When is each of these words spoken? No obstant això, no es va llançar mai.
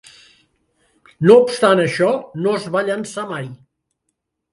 No 1.27 1.35
obstant 1.41 1.81
això, 1.83 2.09
no 2.45 2.55
es 2.61 2.65
va 2.77 2.83
llançar 2.87 3.27
mai. 3.33 3.47